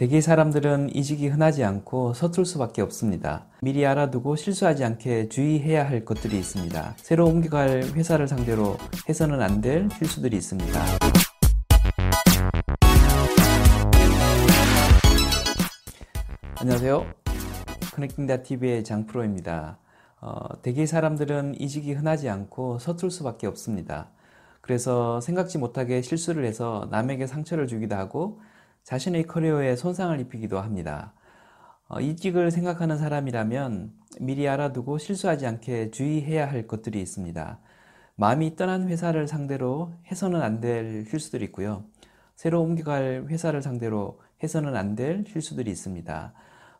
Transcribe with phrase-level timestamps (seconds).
[0.00, 3.44] 대개 사람들은 이직이 흔하지 않고 서툴 수밖에 없습니다.
[3.60, 6.94] 미리 알아두고 실수하지 않게 주의해야 할 것들이 있습니다.
[6.96, 8.78] 새로 옮겨갈 회사를 상대로
[9.10, 10.80] 해서는 안 될 실수들이 있습니다.
[16.60, 17.06] 안녕하세요.
[17.92, 19.76] 커넥팅다 TV의 장프로입니다.
[20.22, 24.08] 어, 대개 사람들은 이직이 흔하지 않고 서툴 수밖에 없습니다.
[24.62, 28.40] 그래서 생각지 못하게 실수를 해서 남에게 상처를 주기도 하고
[28.90, 31.12] 자신의 커리어에 손상을 입히기도 합니다.
[31.86, 37.60] 어, 이직을 생각하는 사람이라면 미리 알아두고 실수하지 않게 주의해야 할 것들이 있습니다.
[38.16, 41.84] 마음이 떠난 회사를 상대로 해서는 안 될 실수들이 있고요.
[42.34, 46.32] 새로 옮겨갈 회사를 상대로 해서는 안 될 실수들이 있습니다.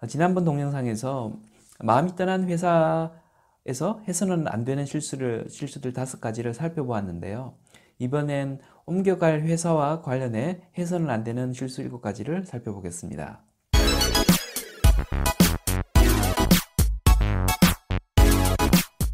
[0.00, 1.34] 어, 지난번 동영상에서
[1.80, 7.52] 마음이 떠난 회사에서 해서는 안 되는 실수를, 실수들 다섯 가지를 살펴보았는데요.
[7.98, 13.42] 이번엔 옮겨갈 회사와 관련해 해서는 안 되는 실수 7가지를 살펴보겠습니다.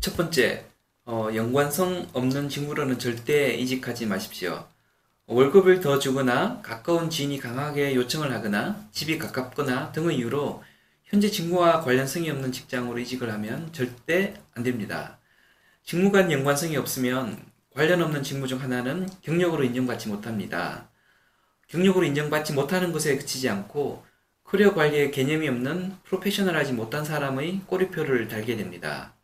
[0.00, 0.66] 첫 번째,
[1.06, 4.66] 어, 연관성 없는 직무로는 절대 이직하지 마십시오.
[5.27, 10.62] 월급을 더 주거나 가까운 지인이 강하게 요청을 하거나 집이 가깝거나 등의 이유로
[11.05, 15.18] 현재 직무와 관련성이 없는 직장으로 이직을 하면 절대 안 됩니다.
[15.82, 20.91] 직무 간 연관성이 없으면 관련 없는 직무 중 하나는 경력으로 인정받지 못합니다.
[21.67, 24.05] 경력으로 인정받지 못하는 것에 그치지 않고
[24.44, 29.17] 커리어 관리에 개념이 없는 프로페셔널하지 못한 사람의 꼬리표를 달게 됩니다.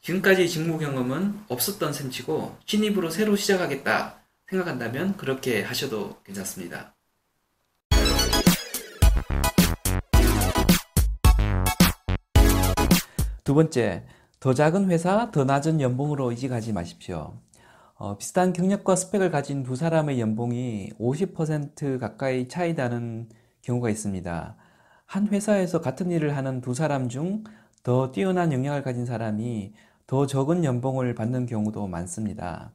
[0.00, 6.94] 지금까지 직무 경험은 없었던 셈치고 신입으로 새로 시작하겠다 생각한다면 그렇게 하셔도 괜찮습니다.
[13.44, 14.06] 두 번째,
[14.40, 17.38] 더 작은 회사, 더 낮은 연봉으로 이직하지 마십시오.
[18.02, 23.28] 어, 비슷한 경력과 스펙을 가진 두 사람의 연봉이 50% 가까이 차이 나는
[23.60, 24.56] 경우가 있습니다.
[25.06, 27.44] 한 회사에서 같은 일을 하는 두 사람 중
[27.84, 29.74] 더 뛰어난 역량을 가진 사람이
[30.08, 32.72] 더 적은 연봉을 받는 경우도 많습니다.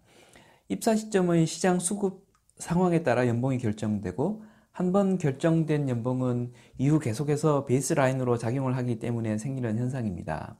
[0.69, 2.25] 입사 시점의 시장 수급
[2.57, 9.77] 상황에 따라 연봉이 결정되고 한 번 결정된 연봉은 이후 계속해서 베이스라인으로 작용을 하기 때문에 생기는
[9.77, 10.55] 현상입니다.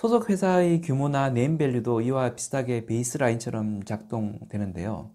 [0.00, 5.10] 소속 회사의 규모나 네임밸류도 이와 비슷하게 baseline처럼 작동되는데요.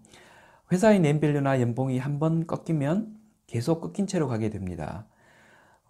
[0.70, 3.16] 회사의 네임밸류나 연봉이 한 번 꺾이면
[3.48, 5.08] 계속 꺾인 채로 가게 됩니다.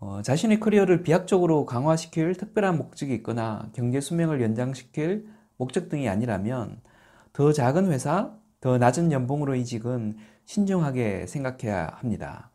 [0.01, 5.29] 어, 자신의 커리어를 비약적으로 강화시킬 특별한 목적이 있거나 경제 수명을 연장시킬
[5.59, 6.81] 목적 등이 아니라면
[7.35, 8.33] 더 작은 회사,
[8.63, 12.51] 더 낮은 연봉으로 이직은 신중하게 생각해야 합니다.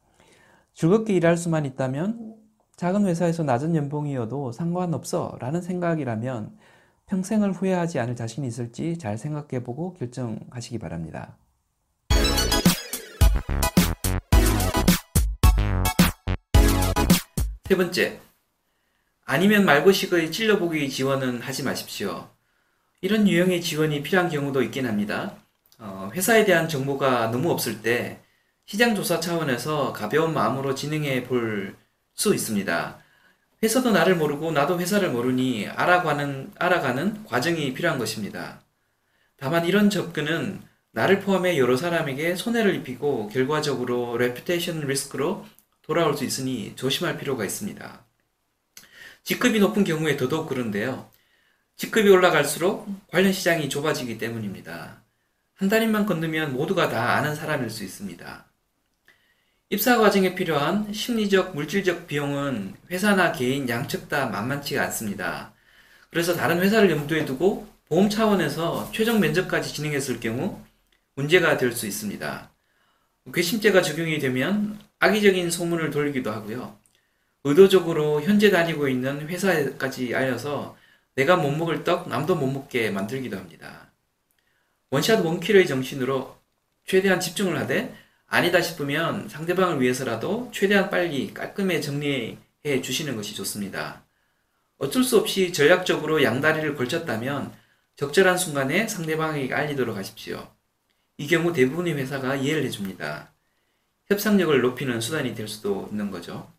[0.73, 2.41] 즐겁게 일할 수만 있다면
[2.81, 6.58] 작은 회사에서 낮은 연봉이어도 상관없어 라는 생각이라면
[7.06, 11.38] 평생을 후회하지 않을 자신이 있을지 잘 생각해 보고 결정하시기 바랍니다.
[17.66, 18.20] 세 번째,
[19.25, 22.30] 아니면 말고식의 찔러보기 지원은 하지 마십시오.
[23.02, 25.36] 이런 유형의 지원이 필요한 경우도 있긴 합니다.
[25.78, 28.24] 어, 회사에 대한 정보가 너무 없을 때
[28.66, 31.80] 시장 조사 차원에서 가벼운 마음으로 진행해 볼
[32.14, 33.00] 수 있습니다.
[33.64, 38.62] 회사도 나를 모르고 나도 회사를 모르니 알아가는, 알아가는 과정이 필요한 것입니다.
[39.38, 40.62] 다만 이런 접근은
[40.92, 45.46] 나를 포함해 여러 사람에게 손해를 입히고 결과적으로 reputation risk로
[45.82, 48.06] 돌아올 수 있으니 조심할 필요가 있습니다.
[49.24, 51.10] 직급이 높은 경우에 더더욱 그런데요.
[51.76, 55.04] 직급이 올라갈수록 관련 시장이 좁아지기 때문입니다.
[55.56, 58.51] 한 달인만 건너면 모두가 다 아는 사람일 수 있습니다.
[59.74, 65.54] 입사 과정에 필요한 심리적, 물질적 비용은 회사나 개인 양측 다 만만치가 않습니다.
[66.09, 70.62] 그래서 다른 회사를 염두에 두고 보험 차원에서 최종 면접까지 진행했을 경우
[71.16, 72.52] 문제가 될 수 있습니다.
[73.34, 76.78] 괘씸죄가 적용이 되면 악의적인 소문을 돌리기도 하고요.
[77.46, 80.78] 의도적으로 현재 다니고 있는 회사까지 알려서
[81.16, 83.90] 내가 못 먹을 떡 남도 못 먹게 만들기도 합니다.
[84.90, 86.38] 원샷 원킬의 정신으로
[86.86, 87.96] 최대한 집중을 하되
[88.34, 94.06] 아니다 싶으면 상대방을 위해서라도 최대한 빨리 깔끔히 정리해 주시는 것이 좋습니다.
[94.78, 97.52] 어쩔 수 없이 전략적으로 양다리를 걸쳤다면
[97.97, 100.47] 적절한 순간에 상대방에게 알리도록 하십시오.
[101.17, 103.34] 이 경우 대부분의 회사가 이해를 해줍니다.
[104.08, 106.50] 협상력을 높이는 수단이 될 수도 있는 거죠.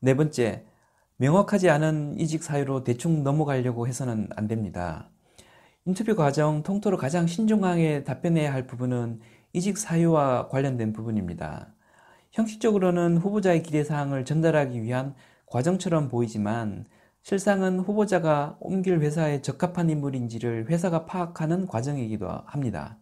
[0.00, 0.66] 네 번째,
[1.16, 5.08] 명확하지 않은 이직 사유로 대충 넘어가려고 해서는 안 됩니다.
[5.88, 9.20] 인터뷰 과정 통틀어 가장 신중하게 답변해야 할 부분은
[9.52, 11.68] 이직 사유와 관련된 부분입니다.
[12.32, 15.14] 형식적으로는 후보자의 기대사항을 전달하기 위한
[15.46, 16.86] 과정처럼 보이지만
[17.22, 22.98] 실상은 후보자가 옮길 회사에 적합한 인물인지를 회사가 파악하는 과정이기도 합니다.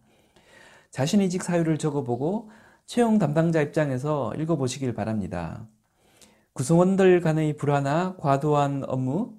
[0.90, 2.50] 자신 이직 사유를 적어보고
[2.84, 5.66] 채용 담당자 입장에서 읽어보시길 바랍니다.
[6.52, 9.32] 구성원들 간의 불화나 과도한 업무,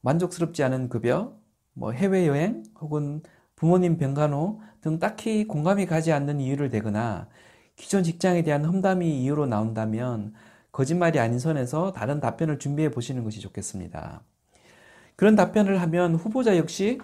[0.00, 1.37] 만족스럽지 않은 급여,
[1.78, 3.22] 뭐 해외여행 혹은
[3.54, 7.28] 부모님 병간호 등 딱히 공감이 가지 않는 이유를 대거나
[7.76, 10.34] 기존 직장에 대한 험담이 이유로 나온다면
[10.72, 14.22] 거짓말이 아닌 선에서 다른 답변을 준비해 보시는 것이 좋겠습니다.
[15.14, 16.98] 그런 답변을 하면 후보자 역시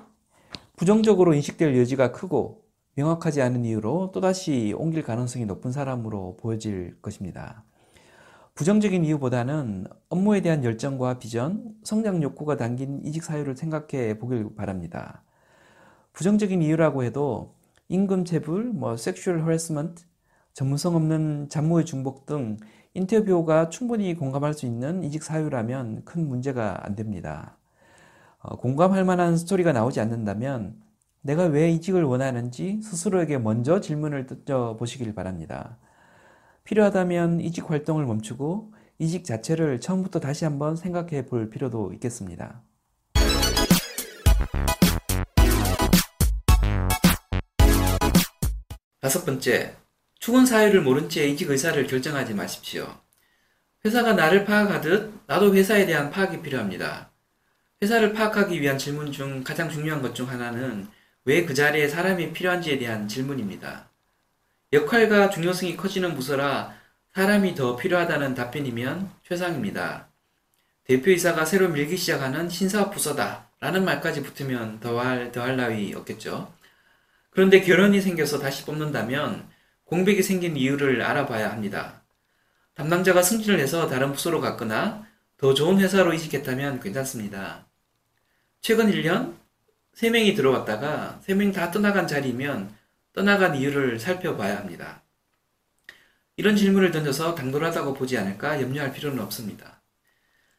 [0.76, 2.64] 부정적으로 인식될 여지가 크고
[2.96, 7.64] 명확하지 않은 이유로 또다시 옮길 가능성이 높은 사람으로 보여질 것입니다.
[8.54, 15.22] 부정적인 이유보다는 업무에 대한 열정과 비전, 성장 욕구가 담긴 이직 사유를 생각해 보길 바랍니다.
[16.12, 17.54] 부정적인 이유라고 해도
[17.88, 20.04] 임금 체불, 뭐 sexual harassment,
[20.54, 22.56] 전문성 없는 잡무의 중복 등
[22.94, 27.58] interviewer가 충분히 공감할 수 있는 이직 사유라면 큰 문제가 안 됩니다.
[28.38, 30.80] 어, 공감할 만한 스토리가 나오지 않는다면
[31.22, 35.78] 내가 왜 이직을 원하는지 스스로에게 먼저 질문을 던져 보시길 바랍니다.
[36.64, 42.62] 필요하다면 이직 활동을 멈추고 이직 자체를 처음부터 다시 한번 생각해 볼 필요도 있겠습니다.
[49.00, 49.74] 다섯 번째,
[50.18, 52.88] 출근 사유를 모른 채 이직 의사를 결정하지 마십시오.
[53.84, 57.10] 회사가 나를 파악하듯 나도 회사에 대한 파악이 필요합니다.
[57.82, 60.88] 회사를 파악하기 위한 질문 중 가장 중요한 것 중 하나는
[61.26, 63.90] 왜 그 자리에 사람이 필요한지에 대한 질문입니다.
[64.72, 66.74] 역할과 중요성이 커지는 부서라
[67.14, 70.08] 사람이 더 필요하다는 답변이면 최상입니다.
[70.82, 76.52] 대표이사가 새로 밀기 시작하는 신사업 부서다 라는 말까지 붙으면 더할, 더할 나위 없겠죠.
[77.30, 79.48] 그런데 결혼이 생겨서 다시 뽑는다면
[79.84, 82.02] 공백이 생긴 이유를 알아봐야 합니다.
[82.74, 85.06] 담당자가 승진을 해서 다른 부서로 갔거나
[85.36, 87.68] 더 좋은 회사로 이직했다면 괜찮습니다.
[88.60, 89.36] 최근 1년
[89.94, 92.74] 3명이 들어왔다가 3명 다 떠나간 자리면
[93.12, 95.03] 떠나간 이유를 살펴봐야 합니다.
[96.36, 99.82] 이런 질문을 던져서 당돌하다고 보지 않을까 염려할 필요는 없습니다.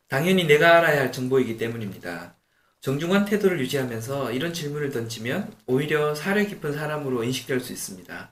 [0.08, 2.38] 당연히 내가 알아야 할 정보이기 때문입니다.
[2.80, 8.32] 정중한 태도를 유지하면서 이런 질문을 던지면 오히려 사려 깊은 사람으로 인식될 수 있습니다.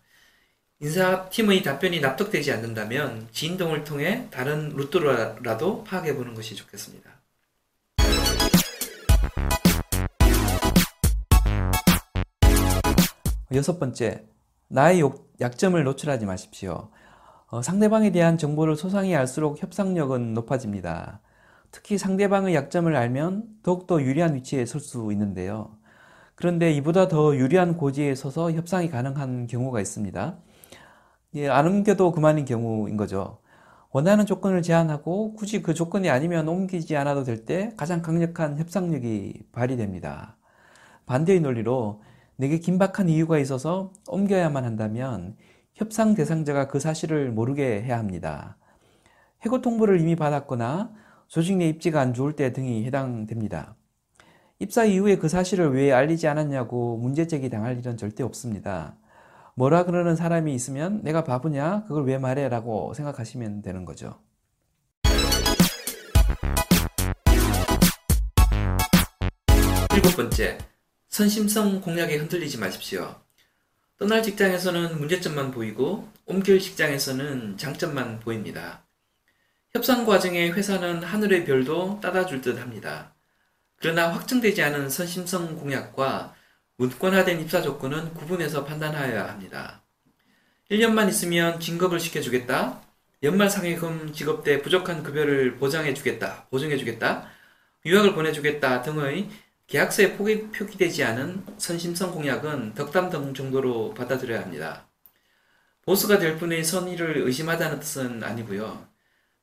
[0.79, 7.09] 인사팀의 답변이 납득되지 않는다면 진동을 통해 다른 루트로라도 파악해 보는 것이 좋겠습니다.
[13.53, 14.25] 여섯 번째,
[14.67, 15.01] 나의
[15.39, 16.91] 약점을 노출하지 마십시오.
[17.53, 21.19] 어, 상대방에 대한 정보를 소상히 알수록 협상력은 높아집니다.
[21.69, 25.77] 특히 상대방의 약점을 알면 더욱더 유리한 위치에 설 수 있는데요.
[26.33, 30.35] 그런데 이보다 더 유리한 고지에 서서 협상이 가능한 경우가 있습니다.
[31.35, 33.37] 예, 안 옮겨도 그만인 경우인 거죠.
[33.91, 40.37] 원하는 조건을 제안하고 굳이 그 조건이 아니면 옮기지 않아도 될 때 가장 강력한 협상력이 발휘됩니다.
[41.05, 42.01] 반대의 논리로
[42.35, 45.35] 내게 긴박한 이유가 있어서 옮겨야만 한다면
[45.83, 48.55] 협상 대상자가 그 사실을 모르게 해야 합니다.
[49.45, 50.93] 해고 통보를 이미 받았거나
[51.27, 53.75] 조직 내 입지가 안 좋을 때 등이 해당됩니다.
[54.59, 58.95] 입사 이후에 그 사실을 왜 알리지 않았냐고 문제 제기 당할 일은 절대 없습니다.
[59.55, 61.83] 뭐라 그러는 사람이 있으면 내가 바보냐?
[61.83, 62.47] 그걸 왜 말해?
[62.47, 64.21] 라고 생각하시면 되는 거죠.
[69.93, 70.57] 일곱 번째,
[71.09, 73.22] 선심성 공략에 흔들리지 마십시오.
[73.97, 78.83] 떠날 직장에서는 문제점만 보이고 옮길 직장에서는 장점만 보입니다.
[79.71, 83.13] 협상 과정에 회사는 하늘의 별도 따다줄 듯 합니다.
[83.77, 86.35] 그러나 확정되지 않은 선심성 공약과
[86.77, 89.83] 문권화된 입사 조건은 구분해서 판단하여야 합니다.
[90.71, 92.81] 1년만 있으면 진급을 시켜주겠다.
[93.21, 96.47] 연말 상해금 지급 때 부족한 급여를 보장해주겠다.
[96.49, 97.29] 보증해주겠다.
[97.85, 99.29] 유학을 보내주겠다 등의
[99.67, 104.87] 계약서에 포기, 표기되지 않은 선심성 공약은 덕담 등 정도로 받아들여야 합니다.
[105.85, 108.87] 보수가 될 분의 선의를 의심하다는 뜻은 아니고요.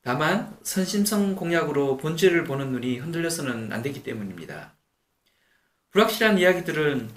[0.03, 4.73] 다만 선심성 공약으로 본질을 보는 눈이 흔들려서는 안 되기 때문입니다.
[5.91, 7.11] 불확실한 이야기들은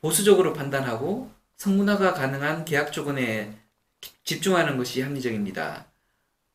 [0.00, 3.58] 보수적으로 판단하고 성문화가 가능한 계약 조건에
[4.24, 5.86] 집중하는 것이 합리적입니다.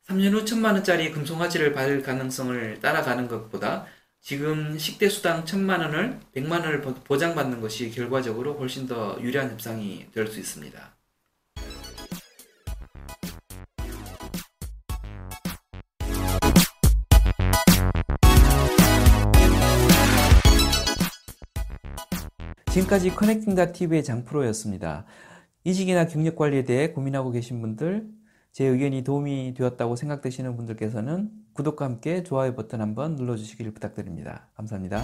[0.08, 3.86] 3년 후 천만 원짜리 금송아지를 받을 가능성을 따라가는 것보다
[4.26, 10.26] 지금 식대 수당 천만 원을 백만 원을 보장받는 것이 결과적으로 훨씬 더 유리한 협상이 될
[10.26, 10.98] 수 있습니다.
[22.72, 25.06] 지금까지 커넥팅다 TV의 장프로였습니다.
[25.66, 28.10] 이직이나 경력 관리에 대해 고민하고 계신 분들,
[28.54, 34.50] 제 의견이 도움이 되었다고 생각되시는 분들께서는 구독과 함께 좋아요 버튼 한번 눌러주시길 부탁드립니다.
[34.56, 35.04] 감사합니다.